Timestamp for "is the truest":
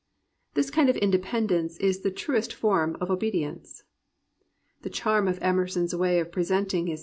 1.77-2.55